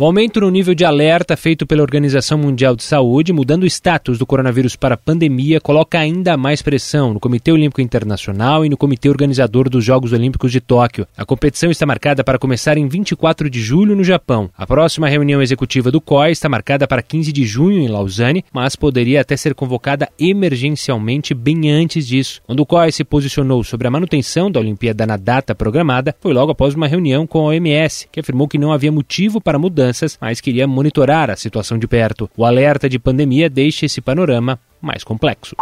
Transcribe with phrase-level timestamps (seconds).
[0.00, 4.16] O aumento no nível de alerta feito pela Organização Mundial de Saúde, mudando o status
[4.16, 9.10] do coronavírus para pandemia, coloca ainda mais pressão no Comitê Olímpico Internacional e no Comitê
[9.10, 11.06] Organizador dos Jogos Olímpicos de Tóquio.
[11.14, 14.48] A competição está marcada para começar em 24 de julho no Japão.
[14.56, 18.74] A próxima reunião executiva do COI está marcada para 15 de junho em Lausanne, mas
[18.74, 22.40] poderia até ser convocada emergencialmente bem antes disso.
[22.46, 26.52] Quando o COI se posicionou sobre a manutenção da Olimpíada na data programada, foi logo
[26.52, 29.89] após uma reunião com a OMS, que afirmou que não havia motivo para mudança
[30.20, 32.30] mas queria monitorar a situação de perto.
[32.36, 35.54] O alerta de pandemia deixa esse panorama mais complexo.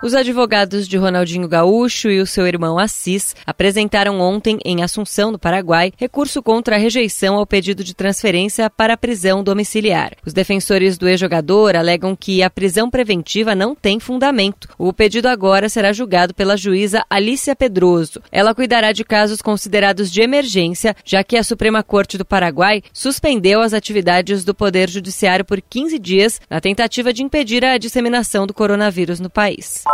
[0.00, 5.40] Os advogados de Ronaldinho Gaúcho e o seu irmão Assis apresentaram ontem, em Assunção, no
[5.40, 10.12] Paraguai, recurso contra a rejeição ao pedido de transferência para a prisão domiciliar.
[10.24, 14.68] Os defensores do ex-jogador alegam que a prisão preventiva não tem fundamento.
[14.78, 18.22] O pedido agora será julgado pela juíza Alicia Pedroso.
[18.30, 23.60] Ela cuidará de casos considerados de emergência, já que a Suprema Corte do Paraguai suspendeu
[23.60, 28.54] as atividades do Poder Judiciário por 15 dias na tentativa de impedir a disseminação do
[28.54, 29.87] coronavírus no país.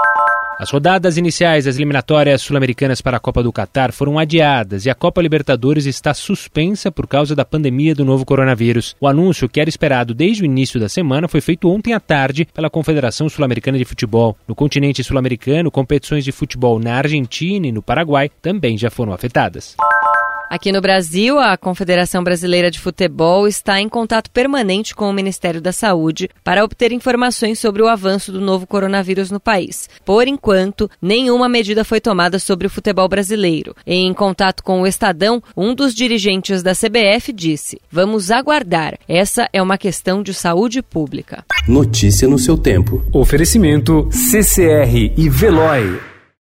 [0.56, 4.94] As rodadas iniciais das eliminatórias sul-americanas para a Copa do Catar foram adiadas e a
[4.94, 8.94] Copa Libertadores está suspensa por causa da pandemia do novo coronavírus.
[9.00, 12.47] O anúncio, que era esperado desde o início da semana, foi feito ontem à tarde
[12.55, 14.36] pela Confederação Sul-Americana de Futebol.
[14.47, 19.77] No continente sul-americano, competições de futebol na Argentina e no Paraguai também já foram afetadas.
[20.55, 25.60] Aqui no Brasil, a Confederação Brasileira de Futebol está em contato permanente com o Ministério
[25.60, 29.91] da Saúde para obter informações sobre o avanço do novo coronavírus no país.
[30.05, 33.75] Por enquanto, nenhuma medida foi tomada sobre o futebol brasileiro.
[33.84, 38.97] Em contato com o Estadão, um dos dirigentes da CBF disse: Vamos aguardar.
[39.08, 41.44] Essa é uma questão de saúde pública.
[41.66, 43.05] Notícia no seu tempo.
[43.12, 46.13] Oferecimento CCR e Veloy.